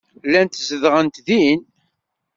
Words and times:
Llant 0.27 0.61
zedɣent 0.69 1.17
din. 1.27 1.61